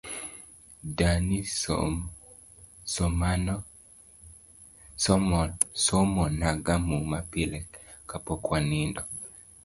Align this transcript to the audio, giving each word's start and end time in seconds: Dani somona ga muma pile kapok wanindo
Dani 0.97 1.39
somona 5.83 6.49
ga 6.65 6.75
muma 6.87 7.19
pile 7.31 7.59
kapok 8.09 8.41
wanindo 8.51 9.01